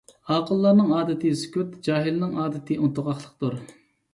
[0.35, 3.63] ئاقىللارنىڭ ئادىتى سۈكۈت، جاھىلنىڭ ئادىتى ئۇنتۇغاقلىقتۇر.